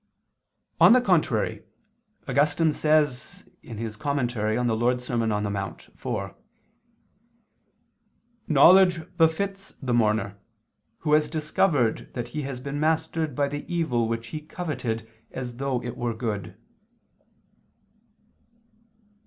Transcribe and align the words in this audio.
On 0.79 0.93
the 0.93 0.99
contrary, 0.99 1.61
Augustine 2.27 2.71
says 2.71 3.43
(De 3.61 3.69
Serm. 3.75 4.27
Dom. 4.27 5.21
in 5.21 5.47
Monte 5.53 5.89
iv): 6.15 6.35
"Knowledge 8.47 9.17
befits 9.19 9.75
the 9.79 9.93
mourner, 9.93 10.39
who 11.01 11.13
has 11.13 11.29
discovered 11.29 12.09
that 12.15 12.29
he 12.29 12.41
has 12.41 12.59
been 12.59 12.79
mastered 12.79 13.35
by 13.35 13.47
the 13.47 13.63
evil 13.71 14.07
which 14.07 14.29
he 14.29 14.41
coveted 14.41 15.07
as 15.29 15.57
though 15.57 15.79
it 15.83 15.95
were 15.95 16.15
good." 16.15 16.57